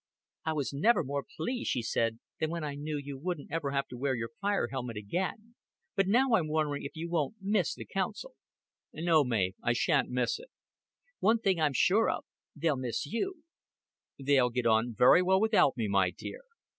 "I 0.45 0.53
was 0.53 0.73
never 0.73 1.03
more 1.03 1.23
pleased," 1.37 1.69
she 1.69 1.83
said, 1.83 2.17
"than 2.39 2.49
when 2.49 2.63
I 2.63 2.73
knew 2.73 2.97
you 2.97 3.19
wouldn't 3.19 3.51
ever 3.51 3.69
have 3.69 3.87
to 3.89 3.97
wear 3.97 4.15
your 4.15 4.31
fire 4.41 4.67
helmet 4.71 4.97
again; 4.97 5.53
but 5.95 6.07
now 6.07 6.33
I'm 6.33 6.47
wondering 6.47 6.81
if 6.83 6.95
you 6.95 7.07
won't 7.07 7.35
miss 7.39 7.75
the 7.75 7.85
Council." 7.85 8.33
"No, 8.93 9.23
Mav, 9.23 9.51
I 9.61 9.73
shan't 9.73 10.09
miss 10.09 10.39
it." 10.39 10.49
"One 11.19 11.37
thing 11.37 11.61
I'm 11.61 11.73
sure 11.73 12.09
of 12.09 12.25
they'll 12.55 12.77
miss 12.77 13.05
you." 13.05 13.43
"They'll 14.17 14.49
get 14.49 14.65
on 14.65 14.95
very 14.97 15.21
well 15.21 15.39
without 15.39 15.77
me, 15.77 15.87
my 15.87 16.09
dear." 16.09 16.41